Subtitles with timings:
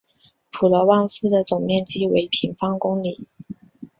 [0.49, 3.27] 普罗旺斯的总面积为平方公里。